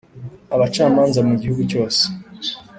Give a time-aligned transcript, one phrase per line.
[0.55, 2.01] Abacamanza mu gihugu cyose